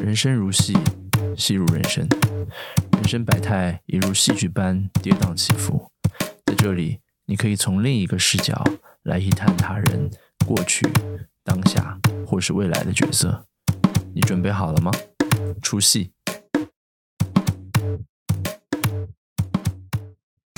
[0.00, 0.74] 人生如戏，
[1.36, 2.08] 戏如人生，
[2.92, 5.92] 人生百态也如戏剧般跌宕起伏。
[6.46, 8.64] 在这里，你可以从另一个视角
[9.02, 10.10] 来一探他人
[10.46, 10.88] 过去、
[11.44, 13.44] 当下或是未来的角色。
[14.14, 14.90] 你准备好了吗？
[15.60, 16.12] 出戏！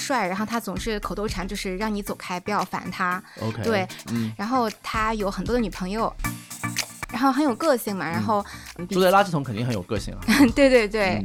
[0.00, 3.22] 帅，然后他总是口头禅就是让你走开，不要烦他。
[3.40, 6.14] OK，对，嗯，然后他有很多的女朋友，
[7.12, 8.44] 然后很有个性嘛，然后
[8.78, 10.20] 嗯比坐在垃圾桶肯定很有个性啊。
[10.56, 11.24] 对对对，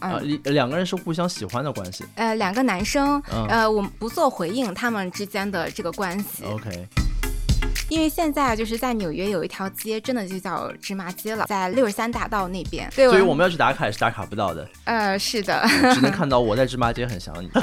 [0.00, 2.04] 啊，两两个人是互相喜欢的关系。
[2.14, 3.46] 呃，两个男生，嗯。
[3.48, 6.86] 呃，我们不做回应他们之间的这个关系，OK，
[7.90, 12.90] 因为现在就是在纽约有一条街，真的就叫芝麻街了，在六十三大道那边。
[12.96, 15.62] 对，所以我们要去打卡也是打卡不到的，呃是的，
[15.94, 17.50] 只能看到我在芝麻街很想你。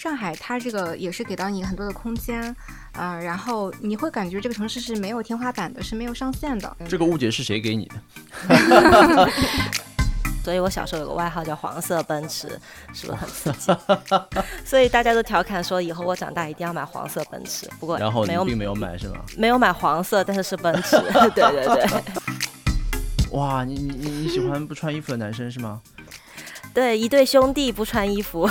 [0.00, 2.56] 上海它这个也是给到你很多的空间，
[2.92, 6.74] 呃，然后你会感觉这个城市是没有天花板的，是没有上限的。
[6.88, 7.84] 这个误解是谁给你
[8.48, 9.28] 的？
[10.42, 12.58] 所以我小时候有个外号叫黄色奔驰，
[12.94, 13.70] 是不是很刺激？
[14.64, 17.68] 所以大家都调侃说，以后我长大一定要买黄色奔驰。
[17.78, 19.16] 不过然后你没有并没有买是吗？
[19.36, 20.96] 没有买黄色，但是是奔驰。
[21.36, 21.86] 对对对
[23.32, 25.82] 哇，你你你你喜欢不穿衣服的男生是吗？
[26.72, 28.48] 对，一对兄弟不穿衣服。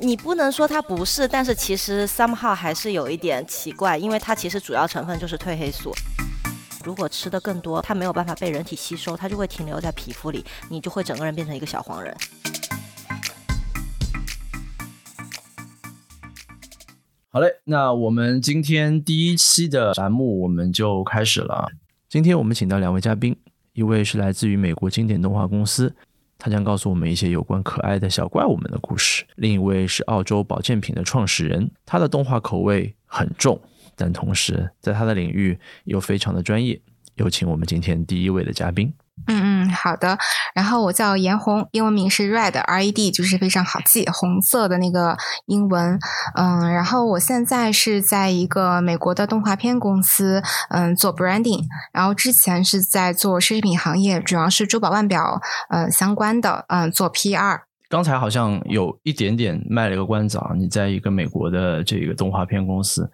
[0.00, 5.92] 你不能说它不是，但是其实 somehow 还是有一点奇怪，因为它其实主要成分就是褪黑素。
[6.84, 12.16] 如果吃的更多，它没有办法被人体吸收，它就会停留在皮肤里，你就会整个人变成一个小黄人。
[17.30, 21.68] 好嘞，那我们今天第一期的栏目我们就开始了。
[22.08, 23.36] 今天我们请到两位嘉宾，
[23.72, 25.92] 一位是来自于美国经典动画公司，
[26.38, 33.60] 他将告诉我们一些有关可爱的小怪物们的故事；另一位是澳洲保健品的创始人，他的动画口味很重，
[33.96, 36.80] 但同时在他的领域又非常的专业。
[37.16, 38.94] 有请我们今天第一位的嘉宾。
[39.26, 40.18] 嗯嗯，好的。
[40.54, 45.98] 然后我叫颜红，英文名是 Red，R E D 就是非常好记，红色的那个英文。
[46.34, 51.64] 嗯，然后我现在是在一个美国的动画片公司，嗯，做 branding。
[51.92, 55.40] 然后之前是在做奢侈品行业，主要是珠宝腕表
[55.70, 57.67] 嗯相关的，嗯，做 PR。
[57.88, 63.10] 刚才好像有一点点卖了一个关子啊，你在一个美国的这个动画片公司，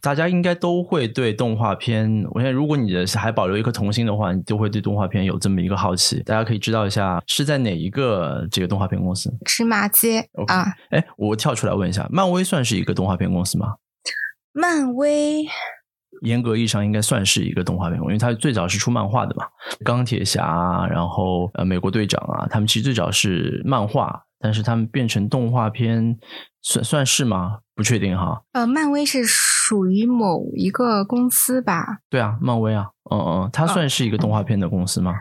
[0.00, 6.22] 大家应该都会对动画片，我现在如果你的还保留一颗童心的话，你就会对动画片有这么一个好奇。
[6.22, 13.74] 大家可以知道一下是在哪一个这个动画片公司芝麻街啊，哎，我跳出来问一下，漫威算是一个动画片公司吗？
[14.52, 15.44] 漫威
[16.22, 19.44] 严格意义上应该算是一个动画片，因为它最早是出漫画的嘛，
[19.84, 26.18] 钢铁侠啊，然后呃美国队长啊，他们其实最早是漫画，但是他们变成动画片，
[26.62, 27.58] 算算是吗？
[27.76, 28.40] 不确定哈。
[28.52, 31.98] 呃，漫威是属于某一个公司吧？
[32.08, 35.12] 对啊，漫威啊，嗯嗯，它算是一个动画片的公司吗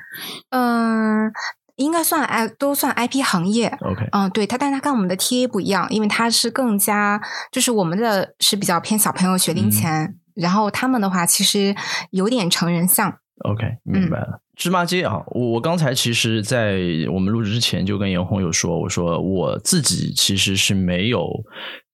[0.52, 1.32] 嗯、
[1.78, 3.76] 应该算 I 都算 IP 行业。
[3.82, 7.20] ？OK，嗯，对它，但是它跟我们的 TA 不一样，因为它是更加，
[7.52, 11.76] 就是我们的是比较偏小朋友学龄前，然后他们的话其实
[12.12, 13.20] 有点成人像。
[13.46, 14.40] OK，明白了。
[14.56, 16.80] 芝麻街啊，我我刚才其实，在
[17.12, 21.28] 我们录制之前就跟严红有说，我说我自己其实是没有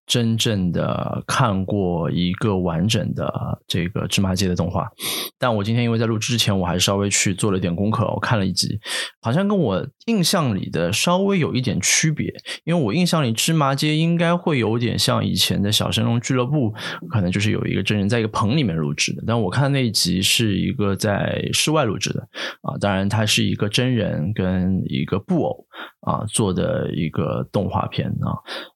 [0.09, 3.31] 真正的看过一个完整的
[3.67, 4.89] 这个芝麻街的动画，
[5.37, 8.79] 但我今天因为在录制之前，我还是稍微去做了一点功课，我看了一集，
[9.21, 12.25] 好像跟我印象里的稍微有一点区别，
[12.63, 16.73] 因为我印象里芝麻街应该会有点像以前的小神龙俱乐部，
[17.11, 22.27] 可能就是有一个真人在一个棚里面录制的，但我看那一集是一个在室外录制的
[22.63, 25.67] 啊，当然它是一个真人跟一个布偶
[26.01, 28.33] 啊做的一个动画片啊。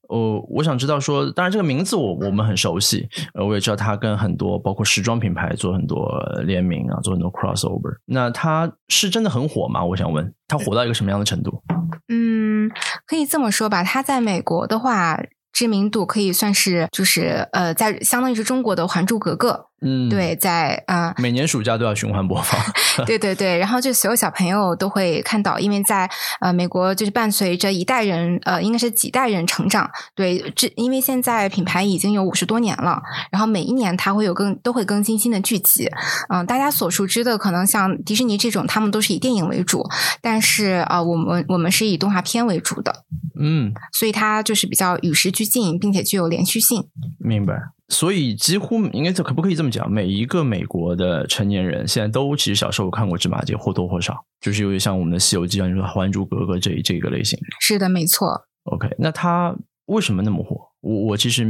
[0.09, 6.07] 哦，我想知道说，当然这个名字我我们很熟悉，呃，我也知道他跟很多包括时装品牌做很多
[6.45, 7.97] 联名啊，做很多 crossover。
[8.05, 9.83] 那他是真的很火吗？
[9.83, 11.63] 我想问，他火到一个什么样的程度？
[12.09, 12.69] 嗯，
[13.05, 15.19] 可以这么说吧，他在美国的话。
[15.53, 19.51] 知名度可以算是，就是呃，在相当于是中国的《还珠格格》
[19.83, 22.59] 嗯，，对，在呃，每年暑假都要循环播放。
[23.05, 26.09] 对对对，然后就所有小朋友都会看到，因为在
[26.39, 33.01] 呃美国就是伴随着一代人呃应该是几代人成长，对，这因为现在品牌已经有五十多年了，
[33.31, 35.89] 然后每一年它会有更都会更新新的剧集，
[36.29, 39.83] 嗯、大家所熟知的可能像迪士尼这种，他们都是以电影为主，
[40.21, 43.03] 但是啊、呃我们我们是以动画片为主的，
[43.39, 46.87] 嗯，所以它就是比较与时俱进，并且具有连续性。
[47.19, 47.72] 明白。
[47.89, 49.91] 所以几乎应该这可不可以这么讲？
[49.91, 57.37] 每一个美国的成年人现在都其实小时候看过芝麻街，或多或少，就是有点像我们的《西游记》啊，就是《还珠格格》这这个类型。
[57.59, 58.45] 是的，没错。
[58.63, 59.55] OK，那它
[59.87, 60.57] 为什么那么火？
[60.79, 61.45] 我我其实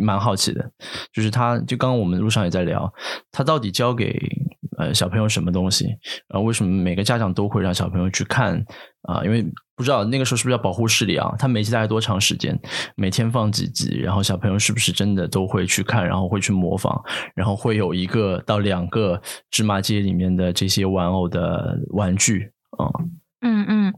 [0.00, 0.70] 蛮好奇的，
[1.12, 2.92] 就是它就刚刚我们路上也在聊，
[3.32, 4.16] 它到底交给
[4.78, 5.86] 呃小朋友什么东西，
[6.28, 8.64] 然后为什么每个家长都会让小朋友去看
[9.06, 9.44] 啊、因为
[9.76, 11.30] 不知道那个时候是不是要保护视力啊？
[11.38, 12.58] 他每集大概多长时间？
[12.96, 13.98] 每天放几集？
[13.98, 16.98] 然后小朋友是不是真的都会去看，然后会去模仿，
[17.34, 22.88] 然后会有一个到两个芝麻街里面的这些玩偶的玩具啊、
[23.42, 23.94] 嗯嗯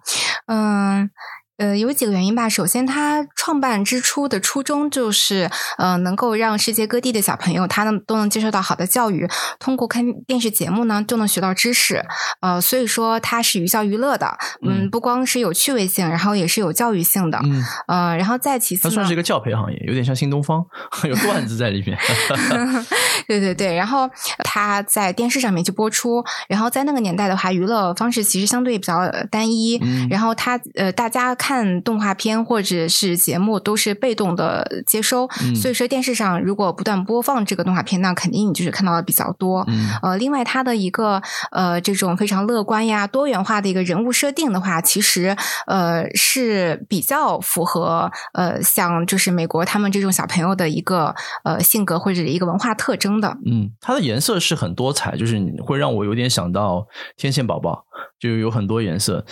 [0.49, 1.11] 嗯。
[1.59, 2.49] 呃，有几个原因吧。
[2.49, 12.05] 首先，它创办之初的初衷就是，呃，能够让世界各地的小朋友他能都能接受到好的教育，通过看电视节目呢，就能学到知识。
[12.41, 14.37] 呃，所以说它是寓教于乐的。
[14.63, 17.39] 嗯，嗯不光是有趣味性，然后也是有教育性的。
[17.45, 20.65] 嗯，呃，然后再其次呢，它算是一个教培行业，有点像新东方，
[21.09, 21.97] 有段子在里面。
[23.27, 24.09] 对对对，然后
[24.45, 31.46] 它在电视上面去播出，然后在那个年代的话，娱乐方式其实相对比较呃单一，嗯然后它呃，大家看
[31.83, 39.65] 动画片或者是节目都是被动的接收，嗯所以说电视上如果不断播放这个动画片，那肯定你就是看到的比较多。
[39.69, 51.15] 嗯呃，另外它的一个呃这种非常乐观呀、多元化的一个人物设定的话，其实呃是比较符合呃像就是美国他们这种小朋友的一个
[51.45, 53.37] 呃性格或者一个文化特征的。
[53.47, 57.85] 嗯，它的颜色是很多彩，就是你会让我有点想到天线宝宝，
[58.19, 59.25] 就有很多颜色。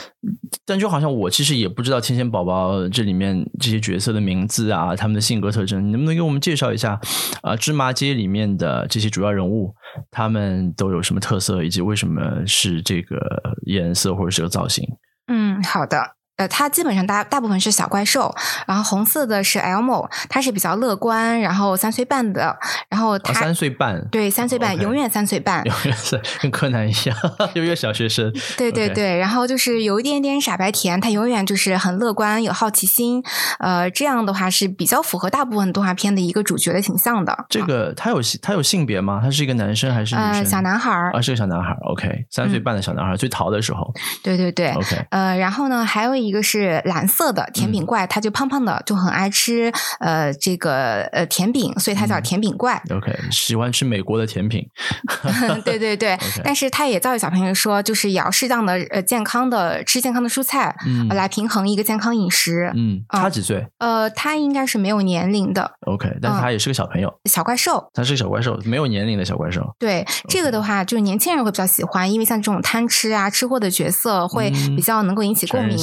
[0.67, 6.99] 但就好像我其实也不知道天线宝宝这里面这些角色的名字啊，他们的性格特征，你能不能给我们介绍一下
[7.43, 9.75] 啊、芝麻街里面的这些主要人物，
[10.11, 13.19] 他们都有什么特色，以及为什么是这个
[13.67, 14.87] 颜色或者是个造型？
[15.27, 15.99] 嗯，好的。
[16.37, 18.35] 呃，它基本上大大部分是小怪兽，
[18.67, 22.57] 然后红色的是 Elmo，它是比较乐观，然后三岁半的，
[22.89, 27.17] 然后啊，它、三岁半，对三岁半永远三岁半，永远是跟柯南一样，
[27.55, 28.33] 永远小学生。
[28.57, 33.23] 对对对，然后就是有一点点傻白甜，他永远就是很乐观，有好奇心，
[33.61, 37.47] 呃，这样的话是比较符合大部分动画片的一个主角的形象的。
[37.49, 39.21] 这个他有性他有性别吗？
[39.23, 40.31] 他是一个男生还是女生？
[40.33, 41.77] 呃，小男孩儿，啊，是个小男孩。
[41.83, 43.93] OK，三岁嗯半的小男孩，最淘的时候。
[44.23, 44.73] 对对对。
[44.73, 52.81] OK，呃，然后呢，还有一个是蓝色的甜嗯饼怪，它就胖胖的，就很爱吃呃这个呃甜饼，所以它叫嗯甜饼怪。
[52.91, 54.67] OK，喜欢吃美国的甜品。
[55.65, 62.71] 对对对 但是他也教育小朋友说，就是也要适当的呃健康的吃健康的蔬菜，嗯呃来平衡一个健康饮食。
[62.75, 67.91] 嗯，他几岁呃，他应该是没有年龄的？OK，但是他也是个小朋友，小怪兽。
[67.93, 69.63] 他是个小怪兽，没有年龄的小怪兽。
[69.79, 75.77] 对这个的话，就是年轻人会比较喜欢，因为像这种贪吃啊、吃货的角色，会嗯比较能够引起共鸣。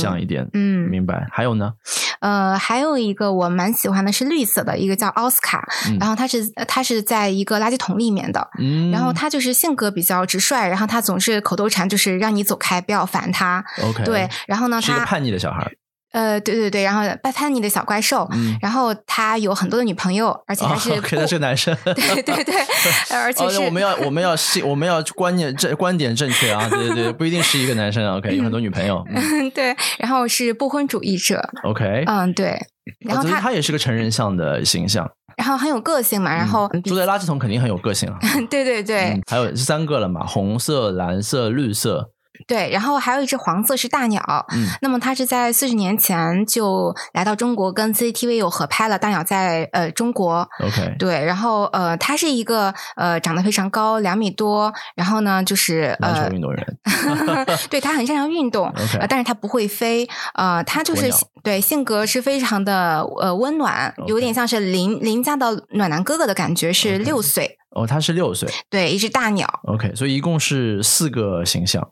[0.54, 1.28] 嗯，明白。
[1.32, 1.74] 还有呢？
[2.20, 13.64] 呃，还有一个我蛮喜欢的是绿色的，一个叫奥斯卡，嗯然后他是他是在一个垃圾桶里面的，嗯，然后他就是性格比较直率，然后他总是口头禅就是让你走开，不要烦他。
[13.84, 15.72] OK，对，然后呢，是一个叛逆的小孩。
[16.12, 21.76] 呃，对对对，然后叛叛逆的小怪兽，嗯，然后他有很多的女朋友，而且还是哦 OK，他是个男生。
[21.84, 22.56] 对对对，
[23.16, 26.68] 而且我们要我们要信我们要观念正观点正确啊！
[26.70, 28.18] 对对对，不一定是一个男生啊。
[28.18, 29.04] OK，有很多女朋友。
[29.10, 32.60] 嗯 对，然后是不婚主义者，OK，嗯，对，
[33.00, 38.20] 然后他、哦他也是个成人像的形象，然后很有个性嘛，然后、住在垃圾桶肯定很有个性啊。
[38.52, 42.10] 对对对、嗯，还有三个了嘛，红色、蓝色、绿色。
[42.48, 50.48] 对，然后还有一只黄色是大鸟，嗯那么它是在四十年前就来到中国，跟 CCTV 有合拍了《大鸟在呃中国》。
[50.66, 56.78] OK，对，然后呃，它是一个呃长得非常高，两米多，然后呢就是呃运动员。
[57.70, 61.10] 对它很擅长运动 OK 呃但是它不会飞，呃，它就是
[61.44, 68.50] 对性格是非常的呃温暖有点像是邻邻家的暖男哥哥的感觉，是六岁哦，它是六岁。
[68.70, 71.90] 对，一只大鸟，OK，所以一共是四个形象。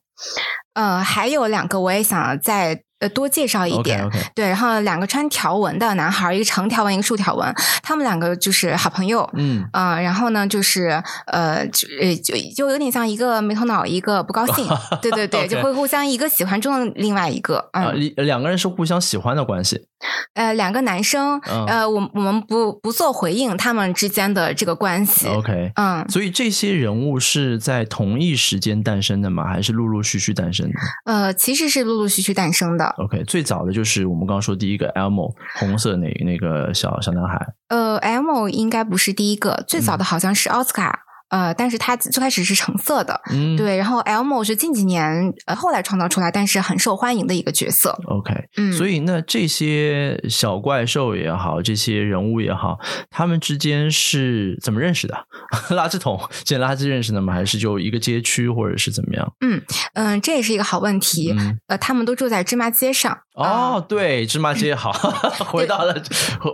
[0.74, 4.03] 嗯，还有两个我也想再呃多介绍一点。
[4.34, 7.53] 对，然后两个穿条纹的男孩，一个长条纹，一个竖条纹，
[7.84, 9.29] 他们两个就是好朋友。
[9.36, 14.65] 嗯，嗯、然后呢，就是呃，就呃就就有点像一个没头脑，一一个不高兴，
[15.03, 19.86] 对对对就会互相一个喜欢中的另外一个，嗯，两个人是互相喜欢的关系。
[20.34, 29.46] 呃，两个男生，嗯呃，我我们不不做回应他们之间的这个关系，OK，嗯，所以这些人物是在同一时间诞生的吗？
[29.46, 37.53] 还是陆陆续续诞生的呃，其实是陆陆续续诞生的，？OK，最早的就是我们刚刚说第一个 Elmo 红色那那个小小男孩。
[37.69, 41.05] 呃，Elmo 应该不是第一个，最早的好像是奥斯卡。
[41.29, 52.77] 呃，但是它最开始是橙色的，嗯，对，然后 Elmo 是近几年呃后来创造出来，但是很受欢迎的一个角色，OK，嗯，所以那这些小怪兽也好，这些人物也好，
[53.09, 55.15] 他们之间是怎么认识的？
[55.69, 57.33] 垃圾桶捡垃圾认识的吗？
[57.33, 59.33] 还是就一个街区，或者是怎么样？
[59.41, 59.62] 嗯
[59.93, 61.31] 嗯，这也是一个好问题。
[61.38, 64.91] 嗯，呃，他们都住在芝麻街上，哦，对，芝麻街好，
[65.48, 65.96] 回到了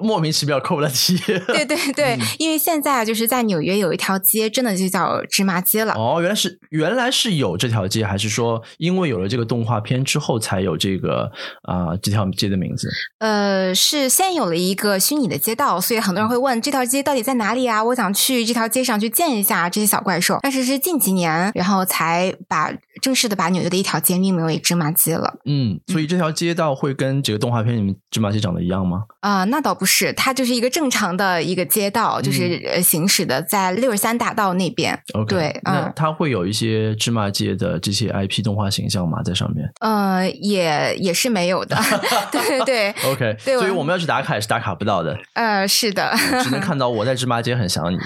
[0.01, 1.17] 莫名其妙扣了题。
[1.47, 5.95] 对对对，因为现在就是在纽约有一条街，真的就叫芝麻街了。
[5.95, 11.31] 哦，原来是原来是有这条街，还是说因为有了这个动画片之后才有这个
[11.63, 12.87] 啊这条街的名字？
[13.17, 17.83] 呃，是先有了一个虚拟的街道，所以很多人会问这条街到底在哪里啊？
[17.83, 20.37] 我想去这条街上去见一下这些小怪兽。
[20.43, 25.39] 但是是近几年，然后才把正式的把纽约的一条街命名为芝麻街了。
[25.45, 26.74] 嗯，所以这条街道。
[26.75, 29.03] 会跟这个动画片里面芝麻街长得一样吗？
[29.21, 34.99] 啊，那倒不是，它就是一个正常的一个街道，就是行驶的在六十三大道那边。
[35.13, 39.23] OK，对，那它会有一些芝麻街的这些 IP 动画形象吗？
[39.23, 39.67] 在上面？
[39.79, 41.77] 呃，也也是没有的。
[42.31, 45.17] 对对对，OK，所以我们要去打卡也是打卡不到的。
[45.33, 46.13] 呃，是的，
[46.43, 47.97] 只能看到我在芝麻街很想你。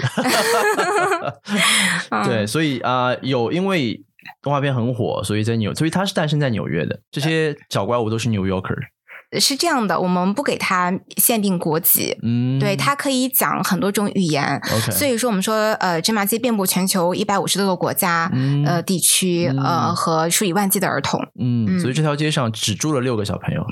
[2.25, 4.01] 对，所以啊，有因为。
[4.41, 7.00] 动画片很火，所以在纽，所以它是诞生在纽约的。
[7.12, 8.77] 这些小怪物都是 New Yorker。
[9.38, 14.59] 是这样的，我们不给他限定国籍，嗯，对他可以讲很多种语言。
[14.91, 18.31] 所以说我们说，呃，芝麻街遍布全球一百五十多个国家，
[18.65, 21.19] 呃，地区，呃，和数以万计的儿童。
[21.39, 23.63] 嗯，所以这条街上只住了六个小朋友，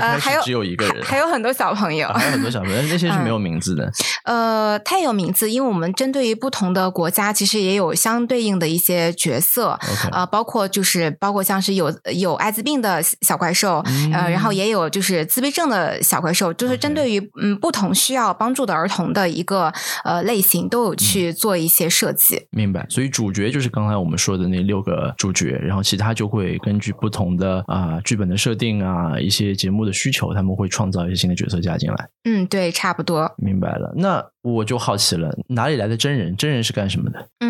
[0.00, 3.88] 呃，还有只有一个人，还有很多小朋友，还有很多小朋友，那些是没有名字的。
[4.24, 9.78] 呃，它有名字，因为我们针对于不同的国家，其实也有相对应的一些角色。
[10.10, 14.79] 呃，包括就是包括像是有有艾滋病的小怪兽，呃，然后也有。
[14.88, 19.72] 就是自闭症的小怪兽，就是针对于嗯不同需要帮助的儿童的一个
[20.04, 22.46] 呃类型，都有去做一些设计。
[22.50, 32.08] 明白，所以主角就是刚才我们说的那六个主角，然后其他就会根据不同的啊剧本的设定啊一些节目的需求，他们会创造一些新的角色加进来。
[32.24, 33.32] 嗯，对，差不多。
[33.36, 36.36] 明白了，那我就好奇了，哪里来的真人？
[36.36, 37.28] 真人是干什么的？
[37.40, 37.49] 嗯，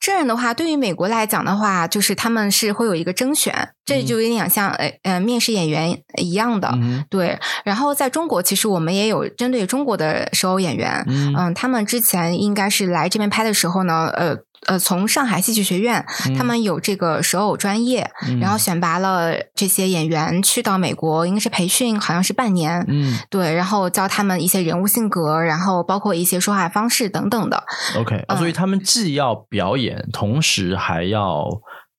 [0.00, 6.72] 真人的话，对于美国来讲的话，就是他们是会有一个甄选，这就有点像呃呃面试演员一样的。
[7.08, 14.36] 对，然后在中国，其实我们也有针对中国的首偶演员，嗯，他们之前应该是来这边拍的时候呢，呃
[14.66, 16.04] 呃，从上海戏剧学院，
[16.36, 27.64] 他们有这个手偶专业，然后选拔了这些演员去到美国，应该是培训，好像是半年，嗯，对，然后教他们一些人物性格，然后包括一些说话方式等等的。
[27.96, 31.48] OK，所以他们既要表演，同时还要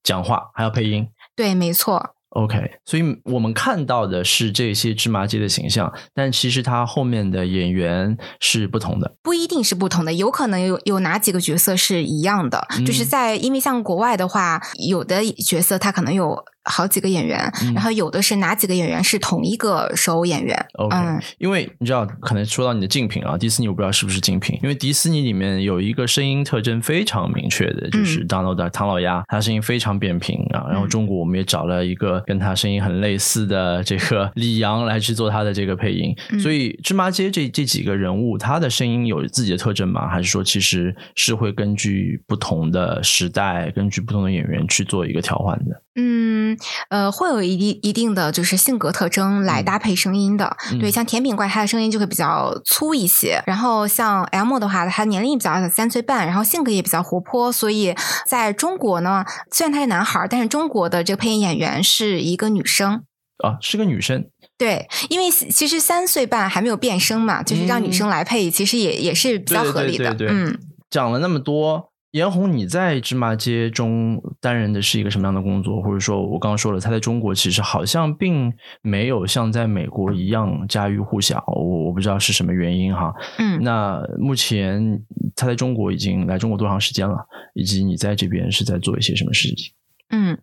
[0.03, 1.07] 讲话，还要配音。
[1.35, 2.15] 对，没错。
[2.31, 16.43] OK，所以我们看到的是这些芝麻街的形象，但其实它后面的演员是不同的，不一定是不同的，有可能有有哪几个角色是一样的，就是在因为像国外的话，有的角色他可能有。
[16.65, 17.39] 好几个演员，
[17.73, 20.95] 然后有的是哪几个演员是同一个首偶演员？OK，
[21.39, 30.67] 因为你知道，可能说到你的竞品啊，迪士尼我不知道是不是竞品，因为迪士尼里面有一个声音特征非常明确的，就是 Donald 唐老鸭，他声音非常扁平啊。
[30.69, 36.15] 然后中国我们也找了一个跟他声音很类似的这个李阳来去做他的这个配音。
[36.39, 40.07] 所以芝麻街这这几个人物，他的声音有自己的特征吗？
[40.07, 45.81] 还是说其实是会根据不同的时代，根据不同的演员去做一个调换的？
[45.95, 46.57] 嗯，
[46.89, 50.55] 呃，会有一定一定的就是性格特征来搭配声音的。
[50.79, 53.43] 对，像甜品怪，它的声音就会比较粗一些。
[53.45, 57.51] 然后像 M 的话，他年龄比较小，三岁半，然后性格也比较活泼。
[57.51, 57.93] 所以
[58.25, 63.03] 在中国呢，虽然他是男孩，但是中国的这个配音演员是一个女生
[63.43, 64.25] 啊，是个女生。
[64.57, 70.15] 对，因为其实三岁半还没有变声嘛，就是让女生来配，其实也也是比较合理的。
[70.29, 70.57] 嗯，
[70.89, 71.90] 讲了那么多。
[72.11, 75.81] 严红，你在芝麻街中担任的是一个什么样的工作？
[75.81, 78.51] 或者说，我刚刚说了，他在中国其实好像并
[78.81, 81.41] 没有像在美国一样家喻户晓。
[81.47, 83.13] 我我不知道是什么原因哈。
[83.39, 85.01] 嗯，那目前
[85.35, 87.15] 他在中国已经来中国多长时间了？
[87.53, 89.73] 以及你在这边是在做一些什么事情？
[90.11, 90.37] 嗯。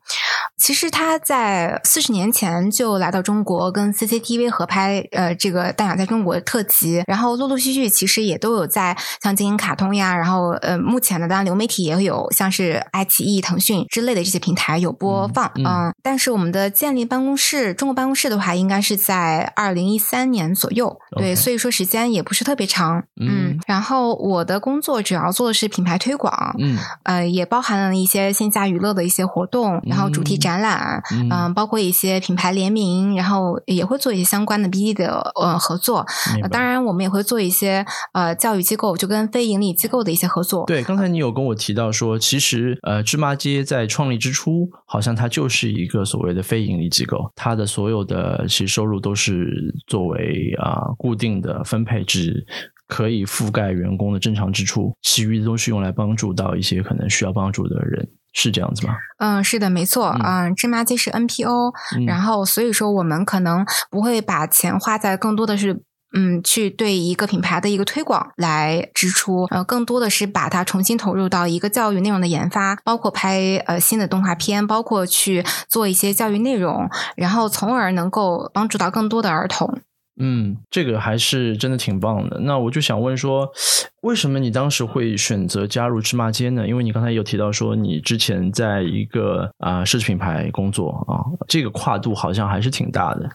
[0.59, 30.59] 其实他在四十年前就来到中国，跟 CCTV 合拍呃这个《大雅在中国》特辑，然后陆陆续续其实也都有在像经营卡通呀，然后呃目前的当然流媒体也有像是爱奇艺、腾讯之类的这些平台有播放，嗯，但是我们的建立办公室中国办公室的话，应该是在二零一三年左右，对，所以说时间也不是特别长，嗯，然后我的工作主要做的是品牌推广，嗯，呃，也包含了一些线下娱乐的一些活动，然后主题展。
[30.59, 31.01] 览，
[31.31, 36.05] 嗯，包括一些品牌联名，然后也会做一些相关的 BD 的呃合作。
[36.51, 40.65] 当然，我们也会做一些呃教育机构，就跟非盈利机构的一些合作。
[40.67, 52.45] 对，刚才你有跟我提到说，其实呃芝麻街在创立之初，好像它就是一个所谓的非盈利机构，它的所有的其实收入都是作为啊固定的分配制。
[52.89, 58.09] 可以覆盖员工的正常支出，其余的都是用来帮助到一些可能需要帮助的人。
[58.39, 58.95] 是这样子吗？
[59.19, 60.17] 嗯，是的，没错。
[60.25, 61.73] 嗯，芝麻街是 NPO，
[62.07, 65.83] 然后所以说我们可能不会把钱花在更多的是。
[66.17, 79.83] 嗯，去对一个品牌的一个推广来支出，呃，更多的是把它重新投入到一个教育内容的研发，包括拍呃新的动画片，包括去做一些教育内容，然后从而能够帮助到更多的儿童。
[80.19, 82.39] 嗯，这个还是真的挺棒的。
[82.41, 83.49] 那我就想问说，
[84.03, 86.67] 为什么你当时会选择加入芝麻街呢？
[86.67, 93.31] 因为你刚才有提到说，你之前在一个啊奢侈品牌工作啊，这个跨度好像还是挺大的。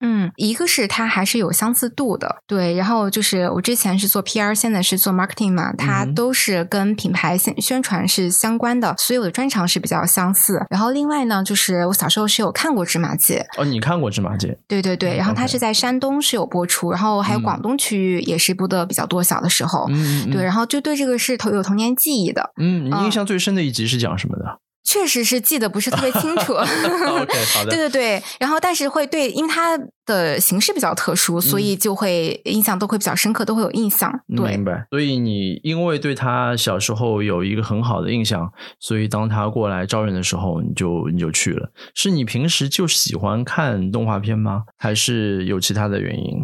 [0.00, 2.74] 嗯，一个是它还是有相似度的，对。
[2.74, 10.66] 然后就是我之前是做 PR，现在是做 marketing 嘛，它都是跟品牌宣宣传是相关的，所以我的专长是比较相似。
[10.70, 14.58] 然后另外呢，就是我小时候是有看过芝麻街哦，你看过芝麻街？
[14.66, 15.16] 对对对。
[15.16, 19.22] 然后它是在山东是有播出，然后还有广东区域也是播的比较多。
[19.28, 22.50] 小的时候，嗯，对，然后就对这个是童有童年记忆的。
[22.56, 24.58] 嗯，你印象最深的一集是讲什么的？
[24.88, 26.54] 确实是记得不是特别清楚。
[26.56, 27.68] OK，好的。
[27.76, 34.10] 对对对，然后但是会对，因为它的形式比较特殊，所以就会印象都会比较深刻，都会有印象。
[34.34, 34.86] 对明白。
[34.90, 41.70] 所以你因为对他小时候有一个很好的印象，所以当他过来招人的时候，你就你就去了。
[41.94, 44.62] 是你平时就喜欢看动画片吗？
[44.78, 46.38] 还是有其他的原因？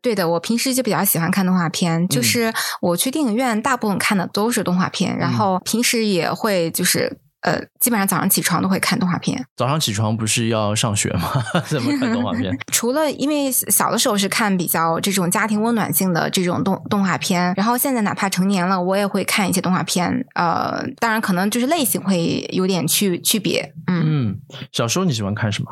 [0.00, 7.18] 对的，我平时就比较喜欢看动画片，就是我去电影院大部分看的都是动画片，然后平时也会就是。
[7.42, 9.44] 呃，基本上早上起床都会看动画片。
[9.56, 11.30] 早上起床不是要上学吗？
[11.66, 12.56] 怎么看动画片？
[12.72, 20.24] 除了因为小的时候是看比较这种家庭温暖性的这种动动画片，然后现在哪怕成年了，我也会看一些动画片。
[20.34, 23.72] 呃，当然可能就是类型会有点区区别。
[23.86, 24.36] 嗯嗯，
[24.72, 25.70] 小时候你喜欢看什么？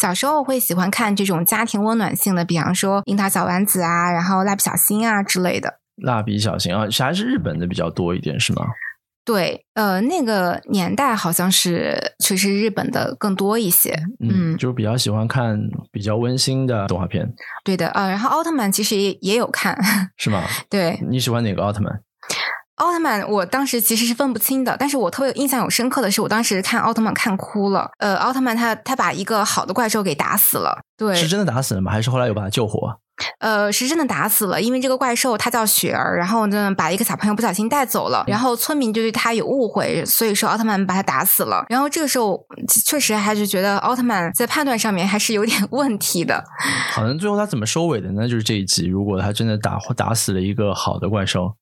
[0.00, 5.80] 小时候会喜欢看这种家庭温暖性的，比方说《樱桃小丸子》啊，然后《蜡笔小新》啊之类的。
[5.96, 8.64] 蜡笔小新啊，还是日本的比较多一点，是吗？
[9.24, 15.58] 对，呃，那个年代好像是确实日本的更多一些，嗯，就是比较喜欢看
[15.90, 17.32] 比较温馨的动画片。
[17.64, 19.76] 对的，呃，然后奥特曼其实也也有看，
[20.18, 20.42] 是吗？
[20.68, 22.00] 对，你喜欢哪个奥特曼？
[22.76, 27.88] 奥特曼，我当时其实是分不清的，但是我特别印象有深刻的是，我当时看奥特曼看哭了。
[27.98, 31.92] 呃，奥特曼他他把一个好的怪兽给打死了，对，是真的打死了吗？
[31.92, 32.98] 还是后来有把他救活？
[33.38, 41.64] 呃，是真的打死了，因为这个怪兽它叫雪儿，然后呢把一个小朋友不小心带走了，然后村民就对他有误会，所以说奥特曼把他打死了。
[41.68, 42.44] 然后这个时候
[42.84, 46.42] 确实还是觉得奥特曼在判断上面还是有点 问题的。
[46.90, 48.28] 好像最后他怎么收尾的呢？
[48.28, 51.52] 就是这一集，如果他真的打打死了一个好的怪兽，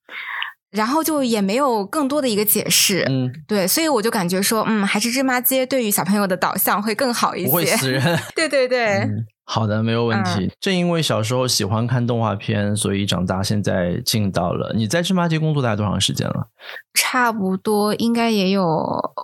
[0.73, 3.05] 然后就也没有更多的一个解释。
[3.09, 8.03] 嗯，对，所以我就感觉说，嗯，还是芝麻街对于小朋友的导向会更好一些，不会死人。
[8.35, 9.07] 对对对。
[9.45, 10.51] 好的，没有问题。
[10.61, 14.73] 正因为小时候喜欢看动画片，所以长大现在进到了。
[14.75, 16.47] 你在芝麻街工作大概多长时间了？
[16.95, 18.65] 差不多应该也有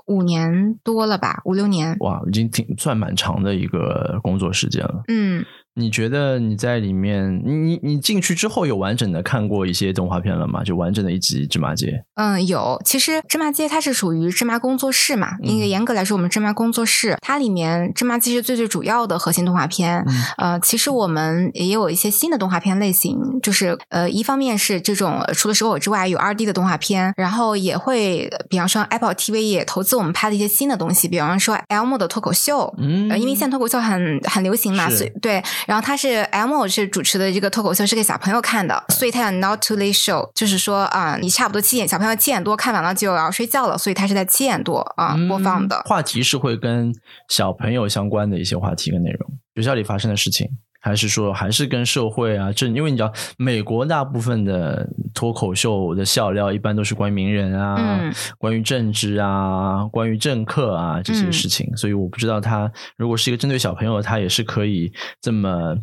[0.06, 1.96] 五年多了吧，五六年。
[2.00, 5.02] 哇，已经挺算蛮长的一个工作时间了。
[5.08, 5.42] 嗯。
[5.74, 10.64] 你觉得你在里面，你你你进去之后有完整的看过一些动画片了吗？
[10.64, 11.86] 就完整的一集《芝麻街》？
[12.14, 12.80] 嗯，有。
[12.84, 20.04] 其实《芝麻街》它是属于芝麻工作室嘛，因为严格来说，我们芝麻工作室它里面《芝麻街》是最最主要的核心动画片。
[20.38, 32.74] 呃，其实我们也有一些新的动画片类型，就是呃，一方面是这种除了手偶之外有二 D 的动画片，然后也会比方说 Apple TV 也投资我们拍的一些新的东西，比方说 Elmo 的脱口秀。
[32.78, 35.40] 嗯，因为现在脱口秀很很流行嘛，所以对。
[35.68, 45.82] 然后他是 M 是主持的这个脱口秀，是给小朋友看的，所以他叫 Not Too Late Show，就是说啊，你差不多七点，小朋友七点多看完了就要睡觉了，所以他是在七点多啊播放的。
[45.84, 46.90] 话题是会跟
[47.28, 50.48] 小朋友相关的一些话题跟内容，学校里发生的事情。
[50.80, 58.00] 还是说，还是跟社会啊，政，因为你知道，美国大部分的脱口秀的笑料一般都是关于名人啊，
[58.38, 65.76] 关于政治啊，关于政客啊这些事情，所以我不知道他如果是一个针对小朋友，他也是可以这么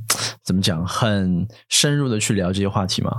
[0.44, 3.12] 怎么讲，很深入的去聊这些话题吗？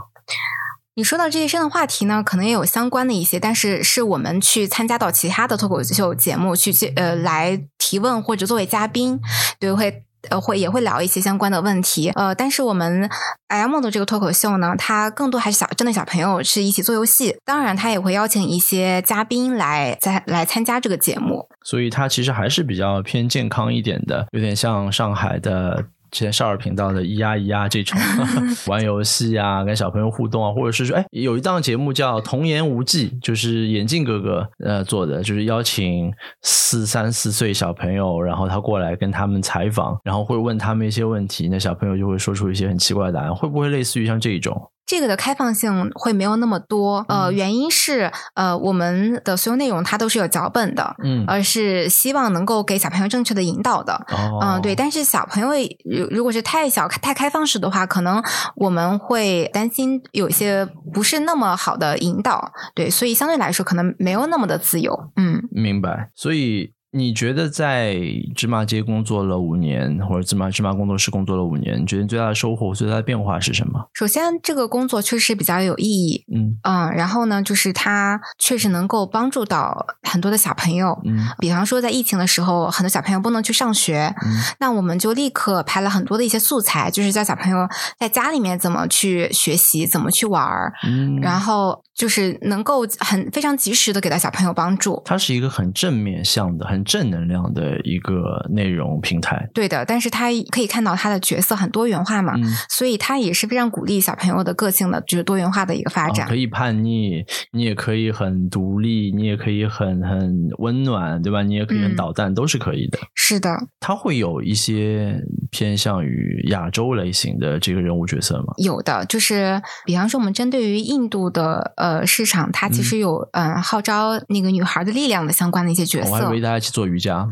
[0.95, 9.21] 你说到这些深的话题呢，可能也有相关的一些，但是是我们去参加到其他的脱口秀节目去呃来提问或者作为嘉宾，
[9.61, 10.06] 对会。
[10.31, 13.09] 呃，会也会聊一些相关的问题，呃，但是我们
[13.49, 25.85] M 的这个脱口秀呢，它更多还是小针对小朋友是一起做游戏，当然他也会邀请一些嘉宾来在来参加这个节目，所以它其实还是比较偏健康一点的，有点像上海的。
[26.17, 27.99] 之前少儿频道的咿呀咿呀这种
[28.69, 44.59] 玩游戏啊，跟小朋友互动啊，或者是说，哎，有一档节目叫《童言无忌》，就是眼镜哥哥呃做的，就是邀请四三四岁小朋友，然后他过来跟他们采访，然后会问他们一些问题，那小朋友就会说出一些很奇怪的答案，会不会类似于像这种？
[44.87, 47.05] 这个的开放性会没有那么多。
[47.09, 53.95] 呃，原因是呃，我们的所有内容它都是有脚本的，嗯而是希望能够给小朋友正确的引导的。
[54.09, 55.49] 哦嗯，对，但是小朋友
[55.85, 58.23] 如如果是太小、太开放式的话，可能
[58.55, 65.11] 我们会担心有一些不是那么好的引导，对，所以相对来说可能没有那么的自由。
[65.17, 66.11] 嗯，明白。
[66.15, 67.97] 所以你觉得在
[68.35, 73.89] 芝麻街工作了五年，或者芝麻芝麻工作室工作了五年，你觉得你最大的收获、最大的变化是什么？
[73.93, 80.99] 首先这个工作确实比较有意义，嗯嗯，然后呢，就是它确实能够帮助到很多的小朋友。
[81.05, 95.01] 嗯比方说，在疫情的时候，很多小朋友不能去上学，嗯那我们就立刻拍了很多的一些素材，就是教小朋友在家里面怎么去学习，怎么去玩儿，嗯，然后就是能够很非常及时的给到小朋友帮助。
[95.05, 99.49] 它是一个很正面向的、很正能量的一个内容平台。
[99.55, 106.27] 对的，但是他可以看到他的角色很多元化嘛，嗯，所以他也是非常鼓励小朋友的个性的，就是多元化的一个发展。
[106.27, 111.43] 啊可以叛逆，你也可以很独立，你也可以很很温暖，对吧？
[111.43, 112.99] 你也可以很嗯捣蛋，都是可以的。
[113.15, 115.17] 是的，它会有一些
[115.51, 118.53] 偏向于亚洲类型的这个人物角色吗？
[118.59, 126.41] 有的就是，比方说我们针对于印度的呃市场，它其实有嗯、呃号召那个女孩的力量的相关的一些角色我还以为。
[126.41, 127.27] 大家去做瑜伽。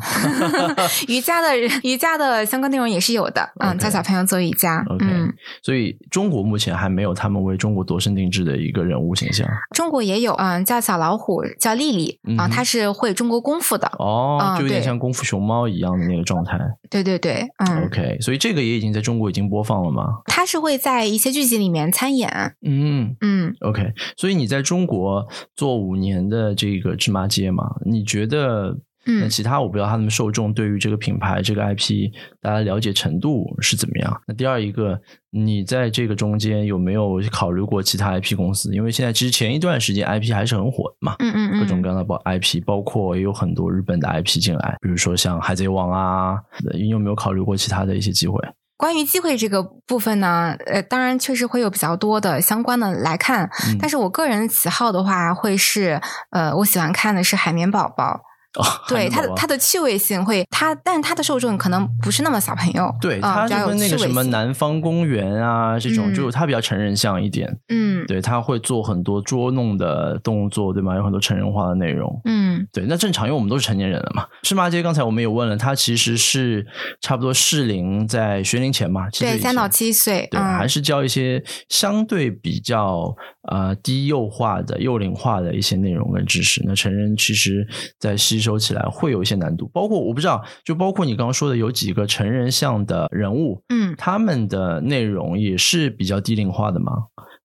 [1.08, 4.84] 瑜伽的瑜伽的相关内容也是有的，嗯教小朋友做瑜伽。
[4.88, 9.46] OK，、嗯，所以中国目前还没有他们为中国度身定制的一个人物形象。
[9.70, 13.86] 中国也有，嗯，叫小老虎，叫丽丽啊，她是会中国功夫的。
[13.98, 16.58] 哦，啊就有点像功夫熊猫一样的那个状态。
[16.90, 20.04] 对对对，嗯，OK，所以这个也已经在中国已经播放了吗？
[20.26, 22.54] 他是会在一些剧集里面参演。
[22.66, 25.26] 嗯嗯，，OK，所以你在中国
[25.56, 28.76] 做五年的这个芝麻街嘛，你觉得？
[29.06, 34.22] 那嗯其他我不知道他们受众对于这个品牌、这个 IP 大家了解程度是怎么样。
[34.26, 38.74] 那第二一个，你在这个中间有没有考虑过其他 IP 公司？
[38.74, 46.38] 因为现在其实前一段时间 IP 还是很火的嘛，嗯嗯嗯，各种各样的包 IP，包括也有很多日本的 IP 进来，比如说像海贼王啊，
[46.72, 48.40] 你有没有考虑过其他的一些机会？
[48.76, 58.20] 关于机会这个部分呢，呃，当然确实会有比较多的相关的来看，嗯但是我个人喜好的话，会是呃，我喜欢看的是海绵宝宝。
[58.58, 67.58] 哦， 对它的它它的趣味性会，它但是它的受众可能不是那么小朋友，对，嗯它就跟那个什么南方公园啊这种，嗯就它比较成人向一点。
[67.68, 70.94] 嗯对，它会做很多捉弄的动作，对吗？
[70.96, 72.20] 有很多成人化的内容。
[72.24, 74.26] 嗯对，那正常，因为我们都是成年人了嘛。
[74.42, 76.66] 芝麻街刚才我们也问了，它其实是
[77.00, 83.14] 差不多适龄在学龄前嘛，七岁对，以前三到七岁，对，嗯，还是教一些相对比较
[83.50, 86.62] 呃低幼化的、幼龄化的一些内容跟知识。
[86.66, 87.66] 那成人其实
[87.98, 96.92] 在吸收起来会有一些难度，包括我不知道，就包括你刚刚说的有几个成人向的人物，嗯他们的内容也是比较低龄化的吗？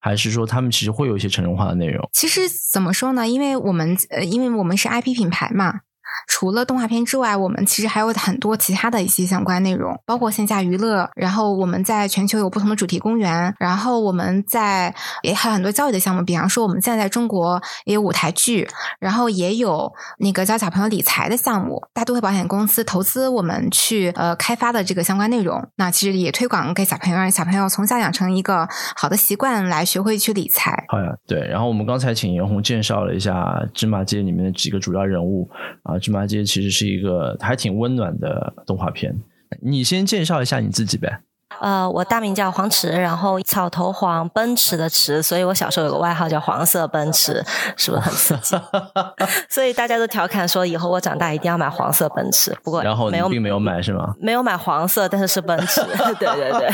[0.02, 2.10] 还是说他们其实会有一些成人化的内容？
[2.14, 3.28] 其实怎么说呢？
[3.28, 5.82] 因为我们呃，因为我们是 IP 品牌嘛，
[6.30, 11.10] 除了动画片之外，我们其实还有很多其他的一些相关内容，包括线下娱乐。
[11.16, 18.68] 然后我们在全球有不同的主题公园，然后我们在也还有很多教育的项目，比方说我们现在在中国也有舞台剧，
[19.00, 25.60] 然后也有那个教小朋友理财的项目，大都会保险公司投资我们去呃开发的这个相关内容。
[25.78, 30.86] 那其实也推广给小朋友，让小朋友从小养成一个好的习惯，来学会去理财。
[30.90, 31.40] 好呀，对。
[31.48, 35.50] 然后我们刚才请严红介绍了一下芝麻街里面的几个主要人物
[35.84, 39.16] 啊，芝麻街其实是一个还挺温暖的动画片。
[39.62, 41.22] 你先介绍一下你自己呗。
[41.60, 47.44] 呃，我大名叫黄池，然后草头黄，奔驰的驰，所以我小时候有个外号叫黄色奔驰，
[47.76, 48.56] 是不是很刺激？
[49.50, 52.56] 所以大家都调侃说，以后我长大一定要买黄色奔驰。
[52.64, 55.82] 不过然后你没有并没有买是吗没有买黄色，但是是奔驰。
[56.20, 56.70] 对对对？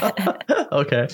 [0.72, 1.08] OK，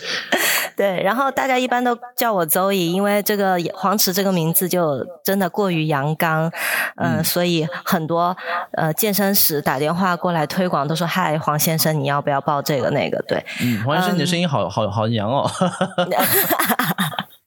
[0.75, 6.47] 对，然后大家一般都叫我周乙，因为这个黄池这个名字就真的过于阳刚，
[6.97, 8.35] 嗯、嗯所以很多
[8.73, 13.21] 呃健身室打电话过来推广都说嗨黄先生你要不要报这个那个？
[13.27, 15.49] 对，嗯，黄医生，你的声音好好好娘哦。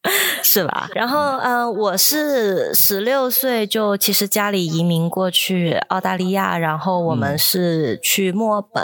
[0.43, 0.88] 是吧？
[0.95, 7.38] 然后，嗯、我是十六岁就其实家里移民过去澳大利亚，然后我们嗯。
[7.38, 8.83] 是去墨尔本，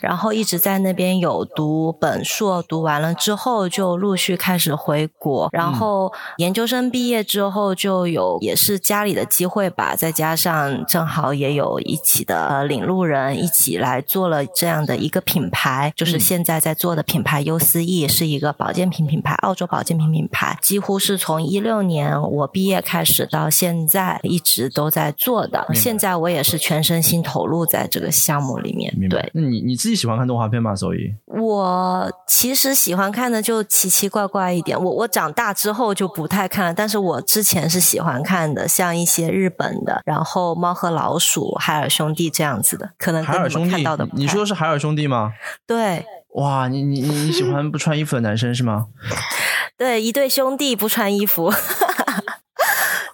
[0.00, 16.20] 然后一直在那边有读本硕，读完了之后就陆续开始回国，然后研究生毕业之后就有也是家里的机会吧，再加上正好也有一起的呃领路人一起来做了这样的一个品牌，就是嗯。
[16.20, 25.66] 现在在做的品牌优思逸是一个保健品品牌，澳洲保健品品牌，几乎是是从一六年我毕业开始到现在一直都在做的。
[25.74, 28.96] 现在我也是全身心投入在这个项目里面。
[29.08, 30.76] 对，那你你自己喜欢看动画片吗？
[30.76, 34.80] 所以，我其实喜欢看的就奇奇怪怪一点。
[34.80, 44.08] 我我长大之后就不太看了，但是我之前是喜欢看的，像一些日本的，然后猫和老鼠、海尔兄弟这样子的，可能海尔兄弟看到的。
[44.12, 45.32] 你说的是海尔兄弟吗？
[45.66, 46.06] 对。
[46.34, 48.86] 哇，你你你喜欢不穿衣服的男生是吗？
[49.76, 51.52] 对，一对兄弟不穿衣服。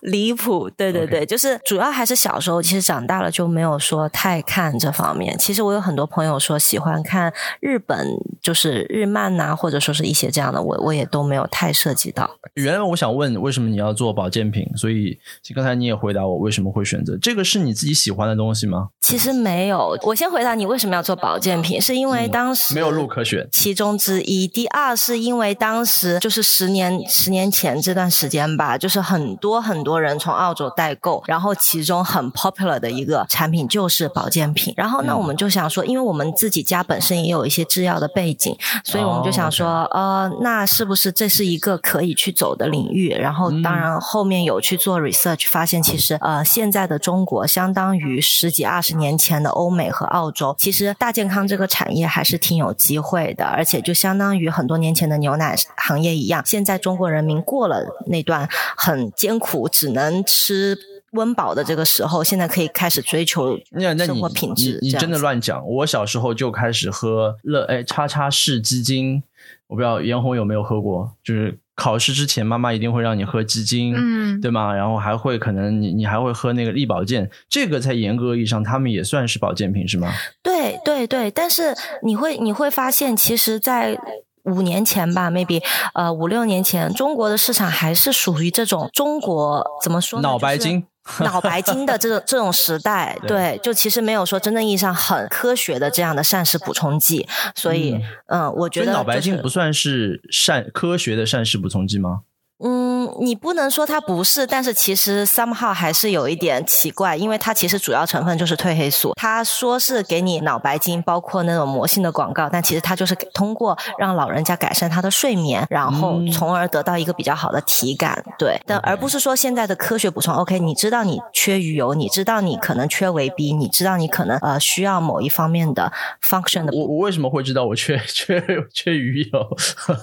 [0.07, 5.37] 离谱，对对对，就是主要还是小时候，其实长大了就没有说太看这方面。
[5.39, 8.07] 其实我有很多朋友说喜欢看日本，
[8.41, 12.31] 就是日漫呐，或者说是一些这样的，我我也都没有太涉及到。
[12.55, 14.65] 原来我想问，为什么你要做保健品？
[14.77, 15.19] 所以
[15.53, 17.43] 刚才你也回答我，为什么会选择这个？
[17.43, 18.89] 是你自己喜欢的东西吗？
[19.01, 19.99] 其实没有。
[20.03, 24.47] 我先回答你为什么要做保健品，是因为当时没有路可选，其中之一。
[24.47, 29.96] 第二是因为当时就是十年十年前这段时间吧，就是很多很多。
[30.01, 34.73] 人从澳洲代购，然后其中很 popular 的一个产品就是保健品。
[34.77, 43.11] 然后呢我们就想说，因为我们自己家本身也有一些制药的背景，所以我们就想说，呃，那是不是这是一个可以去走的领域？
[43.11, 59.69] 然后当然后面有去做 research，发现其实呃现在的中国相当于十几二十年前的欧美和澳洲，其实大健康这个产业还是挺有机会的，而且就相当于很多年前的牛奶行业一样，现在中国人民过了那段很艰苦。
[59.69, 60.77] 只能吃
[61.13, 63.59] 温饱的这个时候，现在可以开始追求
[63.99, 64.79] 生活品质。
[64.83, 65.67] 你真的乱讲！
[65.67, 69.23] 我小时候就开始喝乐哎叉叉式鸡精，
[69.69, 71.13] 我不知道严红有没有喝过。
[71.25, 74.75] 就是考试之前，妈妈一定会让你喝鸡精，嗯，对吗？
[74.75, 80.13] 然后还会可能你你还会喝那个力保健，这个在严格意义上，他们也算是保健品是吗？
[80.43, 83.99] 对对对，但是你会你会发现，其实，在
[84.47, 85.63] 五年前吧，maybe，
[85.95, 90.29] 呃，五六年前，中国的市场还是属于这种中国怎么说呢？
[90.29, 90.85] 脑白金，
[91.21, 102.21] 脑白金的这种这种时代， 对，就其实没有说真正意义上很科学的这样的膳食补充剂，所以，嗯，我觉得脑白金不算是膳科学的膳食补充剂吗？
[102.59, 109.13] 嗯，你不能说它不是，但是其实 somehow 还是有一点奇怪，因为它其实主要成分就是褪黑素。
[109.17, 118.25] 它说是给你脑白金，包括那种魔性的广告，但其实它就是通过让老人家改善他的睡眠，然后从而得到一个比较好的体感。
[118.39, 120.35] 对，但而不是说现在的科学补充。
[120.35, 125.93] OK，你知道你缺鱼油，你知道你可能缺维 B，你知道你可能呃需要某一方面的
[126.23, 126.73] function 的。
[126.75, 128.43] 我我为什么会知道我缺 缺
[128.73, 129.47] 缺鱼油？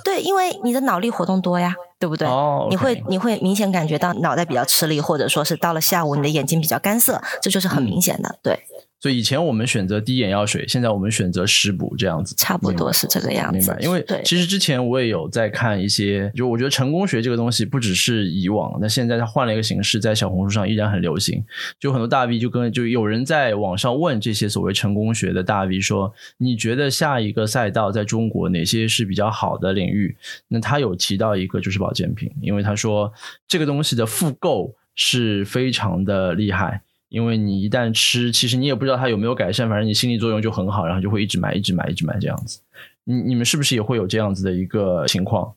[0.06, 1.74] 对，因为你的脑力活动多呀。
[2.04, 2.28] 对不对？
[2.70, 8.40] 你会你会明显感觉到脑袋比较吃力，或者说是到了下午你的眼睛比较干涩，这就是很明显的。
[8.44, 8.60] 对。
[9.04, 13.58] 所以以前我们选择滴眼药水，现在我们选择食补这样子，差不多是这个样子。
[13.58, 13.78] 明白？
[13.82, 21.44] 因为其实之前我也有在看一些，就我觉得成功学这个东西不只是以往，那现在它换了一个形式，在小红书上依然很流行。
[21.78, 30.16] 就很多大 V 就跟就有人在网上问这些所谓成功学的大 V 说：“你觉得下一个赛道在中国哪些是比较好的领域？”
[30.48, 33.12] 那他有提到一个就是保健品，因为他说
[33.50, 36.84] 这个东西的复购是非常的厉害。
[37.14, 42.60] 因为你一旦吃，其实你也不知道它有没有改善，反正你心理作用就很好，然后就会一直买，一直买，一直买这样子。
[43.04, 45.54] 你你们是不是也会有这样子的一个情况？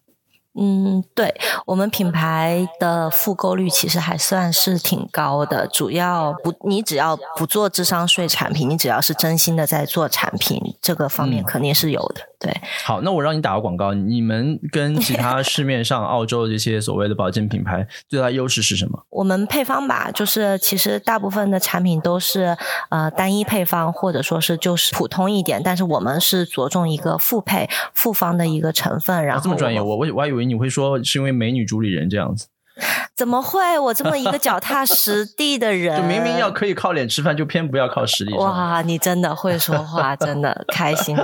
[0.58, 5.66] 嗯，对我们品牌的复购率其实还算是挺高的。
[5.66, 12.20] 主要不，你只要不做智商税产品，你只要是真心的在做产品，这个方面肯定是有的。
[12.38, 12.52] 对，
[12.84, 19.06] 好，那我让你打个广告，你们跟其他 市面上澳洲这些所谓的保健品牌最大优势是什么？
[19.10, 22.56] 我们配方吧，就是其实大部分的产品都是
[22.90, 29.24] 呃单一配方，或者说是就是普通一点，但是我们是着重一个复配复方的一个成分。
[29.24, 32.48] 然后这么专业，我我我还以为你会说是因为美女主理人这样子。
[33.16, 33.78] 怎么会？
[33.78, 38.34] 我这么一个脚踏实地的 人，就明明要可以靠脸吃饭，就偏不要靠实力。
[38.34, 41.16] 哇，你真的会说话，真的开心。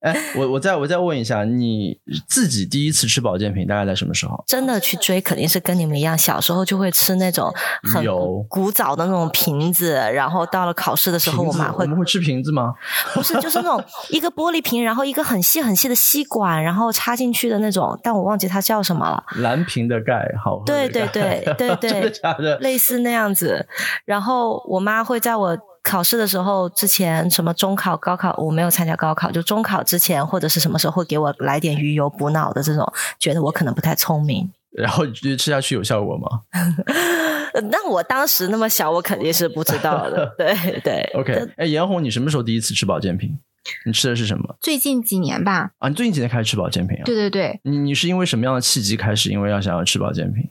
[0.00, 4.42] 哎，我我再我再问一下，你自己第一次吃保健品大概在什么时候？
[4.46, 8.04] 真的去追，肯定是跟你们一样，小时候就会吃那种很
[8.48, 12.74] 古早的那种瓶子，然后到了考试的时候，我妈会我们会吃瓶子吗？
[13.14, 19.22] 不是，就是那种一个玻璃瓶，然后一个很细很细的吸管，然后插进去的那种，但我忘记它叫什么了。
[19.36, 20.62] 蓝瓶的钙，好。
[20.66, 21.22] 对对对。
[21.56, 23.66] 对对对， 类似那样子。
[24.04, 34.50] 然后我妈会在我考试的时候之前，什么中考、高考，我没有参加高考，就中考之前或者是什么时候会给我来点鱼油补脑的这种，觉得我可能不太聪明。
[34.70, 36.40] 然后觉得吃下去有效果吗？
[37.70, 40.32] 那我当时那么小，我肯定是不知道的。
[40.38, 41.02] 对对。
[41.14, 43.38] OK，哎，严红，你什么时候第一次吃保健品？
[43.86, 44.56] 你吃的是什么？
[44.60, 45.70] 最近几年吧。
[45.78, 47.04] 啊，你最近几年开始吃保健品啊？
[47.04, 47.60] 对对对。
[47.64, 49.28] 你你是因为什么样的契机开始？
[49.30, 50.42] 因为要想要吃保健品？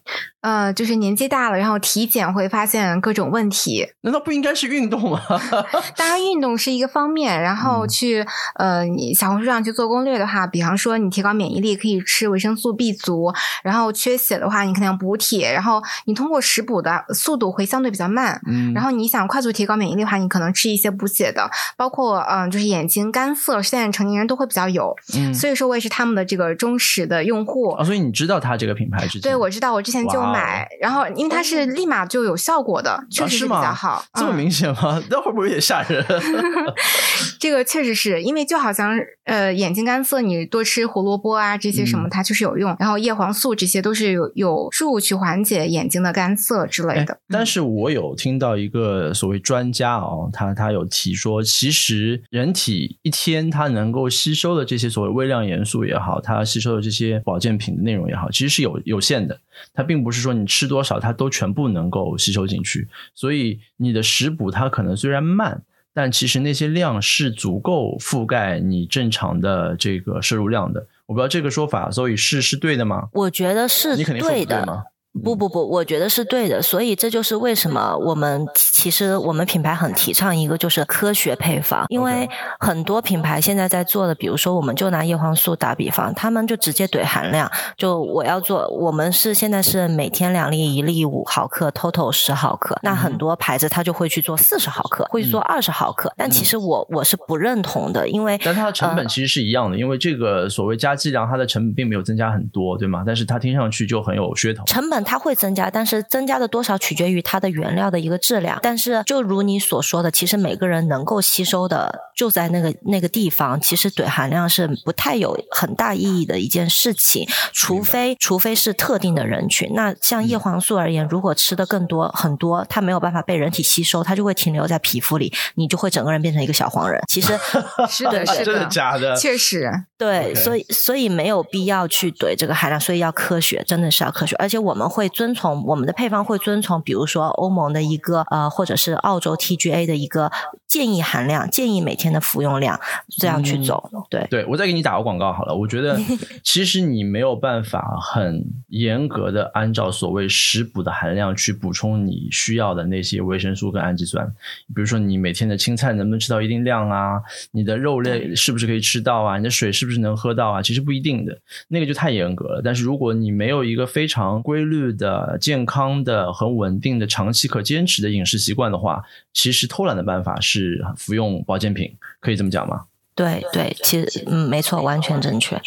[0.41, 3.87] 呃，就是年纪大了，然后体检会发现各种问题。
[4.01, 5.21] 难道不应该是运动吗？
[5.95, 7.39] 当然，运动是一个方面。
[7.39, 8.25] 然后去
[8.55, 13.31] 呃，你小红书上去做攻略的话，比方说你提高免疫力可以吃维生素 B 族，
[13.63, 18.41] 然后缺血的话你可能要补铁，然后你通过食补的速度会相对比较慢。
[18.47, 18.73] 嗯。
[18.73, 24.95] 然后你想快速提高免疫力的话，你可能吃一些补血的，包括嗯，就是眼睛干涩，现在成年人都会比较有。
[25.15, 25.31] 嗯。
[25.31, 27.69] 所以说我也是他们的这个忠实的用户。
[27.73, 29.21] 啊，所以你知道他这个品牌之前？
[29.21, 30.30] 对，我知道，我之前就。
[30.31, 34.03] 买，然后因为它是立马就有效果的，确实是比较好。
[34.13, 35.01] 这么明显吗？
[35.09, 36.05] 那会不会有点吓人？
[37.39, 42.75] 这个确实是因为就好像呃眼睛干涩，你多吃胡萝卜啊这些什么，它确实有用。
[42.79, 47.17] 然后叶黄素这些都是有有助去缓解眼睛的干涩之类的。
[47.29, 59.39] 但是我有听到一个所谓专家哦，他他有提说，其实人体一天它能够吸收的这些所谓微量元素也好，它吸收的这些保健品的内容也好，其实是有有限的。
[59.73, 65.61] 它并不是说你吃多少它都全部能够吸收进去，所以你的食补它可能虽然慢，
[65.93, 70.87] 但其实那些量是足够覆盖你正常的这个摄入量的。
[71.07, 73.09] 我不知道这个说法，所以是是对的吗？
[73.11, 74.85] 我觉得是你肯定对的。
[75.23, 82.27] 不不不，我觉得是对的，所以这就是为什么我们其实我们品牌很提倡一个就是科学配方，因为
[82.59, 103.03] 很多品牌现在在做的，比如说我们就拿叶黄素打比方，他们就直接怼含量，就我要做，我们是现在是每天两粒，一粒五毫克，total 十毫克，那很多牌子他就会去做四十毫克，会做二十毫克，但其实我我是不认同的，因为但它的成本其实是一样的，因为这个所谓加剂量，它的成本并没有增加很多，对吗？
[103.05, 105.00] 但是它听上去就很有噱头，成本。
[105.03, 108.59] 它会增加，但是增加的多少取决于它的原料的一个质量。
[108.61, 117.27] 但是就如你所说的，其实每个人能够吸收的就在那个那个地方，其实怼含量是不太有很大意义的一件事情。
[117.53, 119.71] 除非除非是特定的人群。
[119.73, 127.01] 那像叶黄素而言，如果吃的更多很多，它没有办法被人体吸收，它就会停留在皮肤里，你就会整个人变成一个小黄人。
[127.07, 127.37] 其实
[127.89, 129.15] 是的，是的，真的假的？
[129.15, 134.90] 确实，对，所以所以没有必要去怼这个含量，所以要科学，真的是要科学，而且我们。
[134.91, 140.29] 会遵从我们的配方会遵从，比如说欧盟的一个呃，或者是澳洲 TGA 的一个
[140.67, 142.77] 建议含量，建议每天的服用量，
[143.17, 143.89] 这样去走。
[144.09, 145.55] 对，对我再给你打个广告好了。
[145.55, 145.97] 我觉得
[146.43, 154.27] 其实你没有办法很严格的按照所谓食补的含量去补充你需要的那些维生素跟氨基酸。
[154.75, 157.21] 比如说你每天的青菜能不能吃到一定量啊？
[157.51, 159.37] 你的肉类是不是可以吃到啊？
[159.37, 160.61] 你的水是不是能喝到啊？
[160.61, 161.37] 其实不一定的，
[161.69, 162.61] 那个就太严格了。
[162.63, 164.80] 但是如果你没有一个非常规律。
[164.93, 172.85] 的健康的、很稳定的、长期可坚持的饮食习惯的话，其实偷懒的办法是服用保健品，可以这么讲吗？
[173.13, 175.61] 对对，其实嗯，没错，完全正确。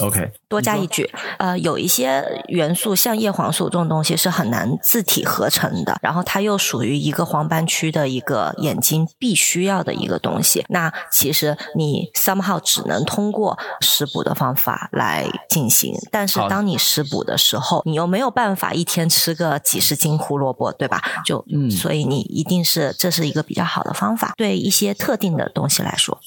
[0.00, 10.64] OK，多加一句，呃，有一些元素，像叶黄素这种东西是很难自体合成的，然后它又属于一个黄斑区的一个眼睛必须要的一个东西。
[10.68, 21.02] 那其实你 somehow 只能通过食补的方法来进行，但是当你食补的时候，你又没有办法一天吃个几十斤胡萝卜，对吧？
[21.24, 26.18] 就，嗯所以你一定是这是一个比较好的方法，对一些特定的东西来说。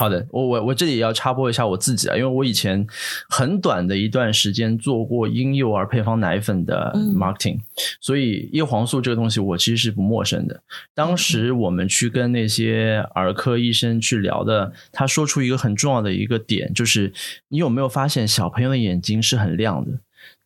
[0.00, 2.86] 好的，我我我这里也要插播一下我自己啊，因为我以前
[3.28, 7.58] 很短的一段时间做过婴幼儿配方奶粉的 marketing，
[8.00, 10.62] 所以叶黄素这个东西我其实是不陌生的。
[10.94, 17.12] 当时我们去跟那些儿科医生去聊的，他说出一个很重要的一个点，就是
[17.48, 19.98] 你有没有发现小朋友的眼睛是很亮的？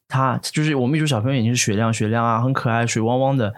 [0.08, 3.54] 他就是我们一说小朋友眼睛是雪亮雪亮啊，很可爱，水汪汪的。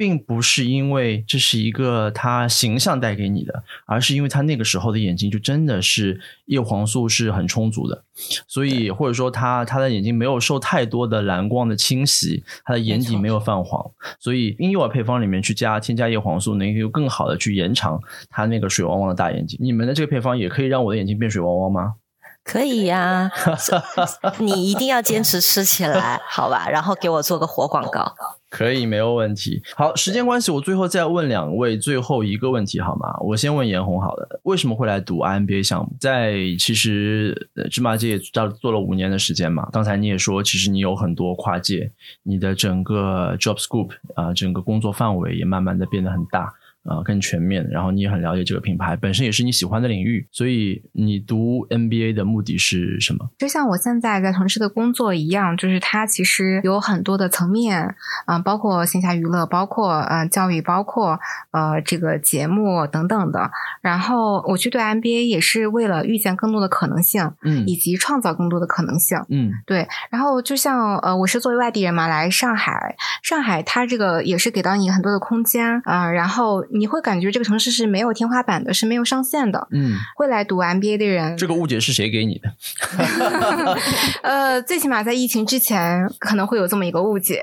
[0.00, 8.02] 并不是因为这是一个他形象带给你的，而是因为他那个时候的眼睛就真的是叶黄素是很充足的，
[8.48, 19.58] 所以或者说他他的眼睛没有受太多的蓝光的侵袭，他的眼底没有泛黄，所以婴幼儿配方里面去加添加叶黄素，能够更好的去延长他那个水汪汪的大眼睛。
[19.60, 21.96] 你们的这个配方也可以让我的眼睛变水汪汪吗？
[22.42, 23.30] 可以呀，
[24.40, 26.70] 你一定要坚持吃起来，好吧？
[26.70, 28.14] 然后给我做个活广告。
[28.50, 29.62] 可以，没有问题。
[29.76, 33.16] 好，时间关系，我最后再问两位最后一个问题好吗？
[33.20, 35.96] 我先问严红好了，为什么会来读 IMBA 项目？
[36.00, 39.68] 在其实芝麻街也做做了五年的时间嘛。
[39.72, 41.90] 刚才你也说，其实你有很多跨界，
[42.24, 46.52] 你的整个 job scope 啊，整个工作范围也慢慢的变得很大。
[46.84, 53.30] 啊更全面，然后你也很了解这个品牌，本身也是你喜欢的领域，所以你读 MBA 的目的是什么？
[53.38, 57.94] 就像我现在在从事的工作一样，就是它其实有很多的层面，
[58.26, 61.18] 啊、包括线下娱乐，包括呃教育，包括
[61.52, 63.50] 呃这个节目等等的。
[63.82, 69.18] 然后我去对 MBA 也是为了遇见更多的可能性，嗯以及创造更多的可能性。
[69.28, 79.68] 嗯对，然后就像呃，我是作为外地人嘛，来上海，上海它这个也是给到你很多的空间啊、然后你会感觉这个城市是没有天花板的，是没有上限的。
[79.70, 82.50] 嗯，会来读 MBA 的人，这个误解是谁给你的
[84.22, 87.42] 呃，最起码在疫情之前可能会有这么一个误解。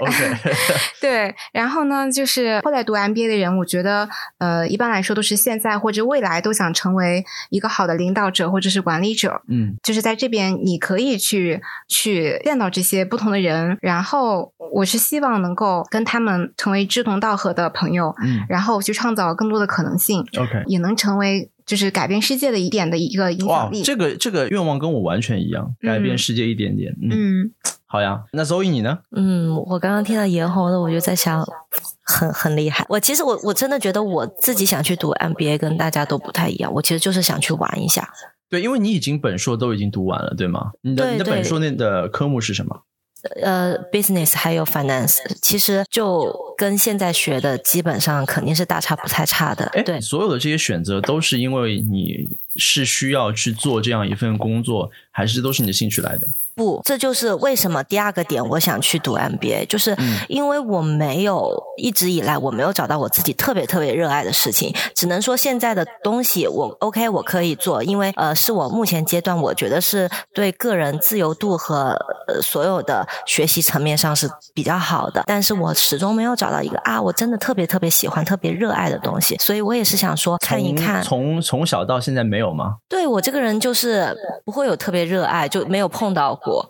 [1.00, 4.10] 对，然后呢，就是后来读 MBA 的人，我觉得
[4.40, 9.42] 呃，一般来说都是现在或者未来都想成为一个好的领导者或者是管理者。
[9.48, 20.64] 嗯就是在这边，你可以去去见到这些不同的人，然后我是希望能够跟他们成为志同道合的朋友，嗯然后去创造更多的可能性，，OK。
[20.68, 23.82] 也能成为就是改变世界的一点的一个影响，力。
[23.82, 26.96] 这个这个愿望跟我完全一样，改变世界一点点。
[27.02, 27.52] 嗯，嗯，
[27.86, 28.24] 好呀。
[28.32, 29.00] 那 Zoe 你呢？
[29.16, 31.44] 嗯，我刚刚听到严红的，我就在想，
[32.04, 32.86] 很很厉害。
[32.88, 36.72] 我其实我我真的觉得我自己想去读 MBA，跟大家都不太一样。
[36.74, 38.08] 我其实就是想去玩一下。
[38.50, 40.72] 对，因为你已经本硕都已经读完了，对吗？
[40.82, 42.84] 你的你的本硕那的科目是什么？
[43.42, 49.66] 呃，business 还有 finance，其实就跟现在学的基本上肯定是大差不太差的。
[49.74, 56.28] 哎，对，所有的这些选择都是因为你是需要去做这样一份工作，还是都是你的兴趣来的？
[56.58, 60.18] 不，这就是为什么第二个点我想去读 MBA，就是嗯。
[60.28, 71.92] 因为我没有一直以来我没有找到我自己特别特别热爱的事情，只能说现在的东西我 OK 我可以做，因为呃是我目前阶段我觉得是对个人自由度和
[72.28, 82.76] 呃所有的学习层面上是比较好的，但是我始终没有找到一个啊我真的特别特别喜欢、特别热爱的东西，所以我也是想说看一看，从从从小到现在没有吗？
[82.90, 86.68] 对我这个人就是不会有特别热爱，就没有碰到过。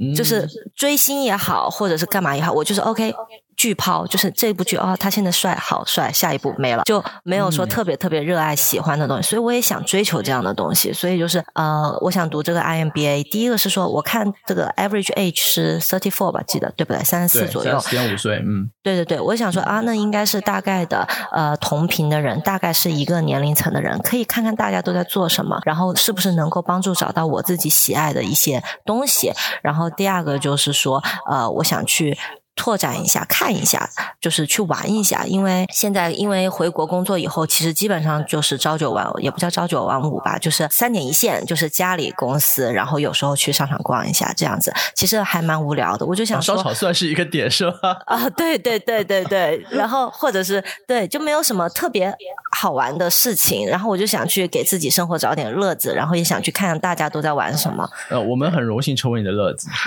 [0.00, 0.46] 嗯就是
[0.76, 3.12] 追星也好，或者是干嘛也好，我就是 OK
[3.58, 13.28] 巨抛，就是这部剧哦，他现在帅，好帅，下一步没了，就没有说嗯特别特别热爱喜欢的东西，所以我也想追求这样的东西，所以就是呃，我想读这个 IMBA。
[13.30, 17.02] 第一个是说，我看这个 average age 是 thirty four 吧，记得对不对？
[17.02, 29.32] 三十四左右三，十点五岁，嗯对对对，我想说啊，那应该是大概的呃同频的人，大概是一个年龄层的人，可以看看大家都在做什么，然后是不是能够帮助找到我自己喜爱的一些东西。
[29.62, 32.16] 然后第二个就是说，呃，我想去。
[32.58, 33.88] 拓展一下，看一下，
[34.20, 35.24] 就是去玩一下。
[35.24, 46.04] 因为现在因为回国工作以后，其实基本上就是朝九晚，也不叫朝九晚五吧，就是三点一线，就是家里、公司，然后有时候去商场逛一下，这样子，其实还蛮无聊的。
[46.04, 47.96] 我就想说，啊烧烤算是一个点是吧？
[48.06, 52.12] 啊，对对对对对，然后或者是对，就没有什么特别
[52.56, 57.88] 好玩的事情，然后我就想去给自己生活找点乐子，然后也想去看看大家都在玩什么。
[58.10, 59.68] 呃，我们很荣幸成为你的乐子。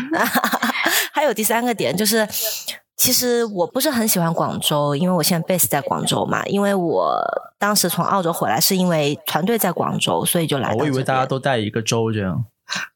[1.22, 2.28] 还有第三个点就是。
[2.98, 6.46] 其实我不是很喜欢广州，因为我现在 base 在广州嘛。
[6.46, 7.20] 因为我
[7.58, 11.26] 当时从澳洲回来，是因为团队在广州，所以就来我以为大家。
[11.26, 12.46] 都带一个州这样。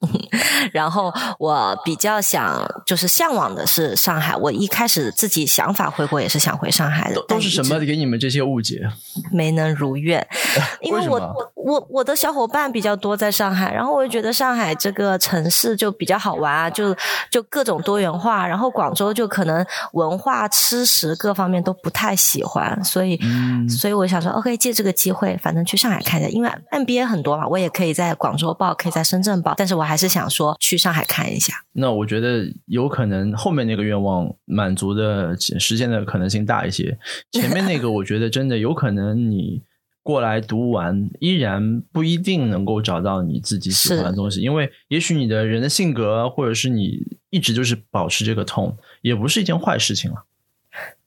[0.71, 4.36] 然后我比较想，就是向往的是上海。
[4.36, 8.88] 我一开始自己想法回国也是想回上海的，都是什么给你们这些误解？
[9.34, 10.26] 没能如愿，
[10.82, 11.19] 因为我
[11.66, 16.95] 我我的小伙伴比较多在上海，然后我就觉得上海这个城市就比较好玩啊，就
[17.32, 31.55] 就各种多元化，然后广州就可能文化、吃食各方面都不太喜欢，所以、嗯所以我想说，OK，借这个机会，反正去上海看一下，因为 NBA 很多嘛，我也可以在广州报，可以在深圳报，但是我还是想说去上海看一下。
[31.72, 36.95] 那我觉得有可能后面那个愿望满足的实现的可能性大一些。
[37.32, 39.63] 前面那个我觉得真的有可能你
[40.06, 46.99] 过来读完，依然不一定能够找到你自己喜欢的东西，因为也许你的人的性格，或者是你
[47.32, 50.26] 一直就是保持这个痛，也不是一件坏事情了。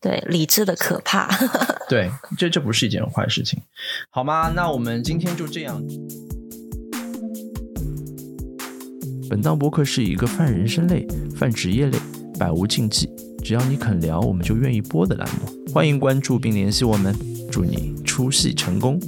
[0.00, 1.28] 对，理智的可怕。
[1.88, 3.60] 对，这这不是一件坏事情，
[4.10, 4.50] 好吗？
[4.56, 5.80] 那我们今天就这样。
[9.30, 11.96] 本档播客是一个泛人生类、泛职业类、
[12.36, 13.08] 百无禁忌，
[13.44, 15.72] 只要你肯聊，我们就愿意播的栏目。
[15.72, 17.14] 欢迎关注并联系我们，
[17.48, 18.98] 祝你出戏成功。